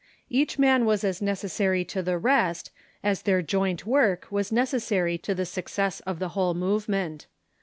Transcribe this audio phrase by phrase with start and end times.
[0.31, 2.71] Each man was as necessary to the rest
[3.03, 7.27] as their joint work was necessary to the success of the whole movement.